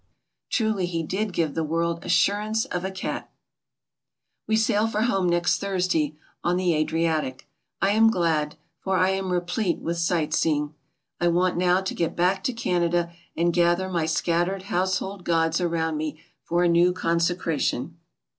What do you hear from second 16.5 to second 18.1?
a new consecration.